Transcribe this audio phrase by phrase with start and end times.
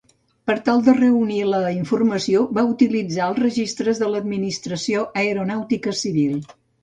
[0.49, 6.43] Per tal de reunir la informació va utilitzar els registres de l'Administració Aeronàutica Civil.